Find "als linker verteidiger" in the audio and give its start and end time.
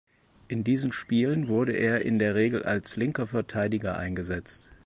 2.63-3.97